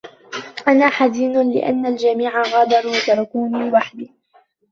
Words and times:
أنا 0.67 0.89
حزين 0.89 1.51
لأن 1.53 1.85
الجميع 1.85 2.41
غادر 2.41 2.87
و 2.87 2.91
تركني 3.07 3.69
لوحدي. 3.69 4.11